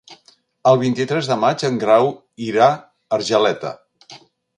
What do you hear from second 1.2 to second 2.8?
de maig en Grau irà